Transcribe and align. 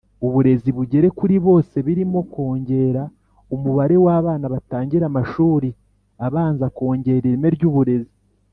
Uburezi 0.25 0.69
bugere 0.77 1.07
kuri 1.19 1.35
bose 1.47 1.75
birimo 1.87 2.19
kongera 2.33 3.03
umubare 3.55 3.95
w’ 4.03 4.07
abana 4.17 4.45
batangira 4.53 5.03
amashuri 5.07 5.69
abanza 6.25 6.65
kongera 6.77 7.17
ireme 7.23 7.49
ry’ 7.57 7.63
uburezi. 7.69 8.15